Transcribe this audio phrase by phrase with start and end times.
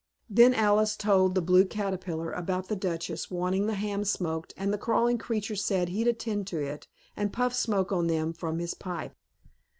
[0.31, 4.77] Then Alice told the Blue Caterpillar about the Duchess wanting the hams smoked and the
[4.79, 9.13] crawling creature said he'd attend to it, and puff smoke on them from his pipe.